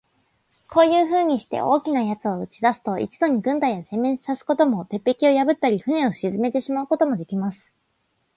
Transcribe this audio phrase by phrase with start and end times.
[0.73, 7.71] こういうふうにして、大きな奴を打ち出すと、一度に軍隊を全滅さすことも、鉄壁を破ったり、船を沈めてしまうこともできます。